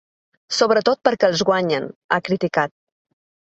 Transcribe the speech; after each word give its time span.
Sobretot 0.59 1.01
perquè 1.09 1.29
els 1.35 1.45
guanyen, 1.51 1.87
ha 2.11 2.21
criticat. 2.31 2.77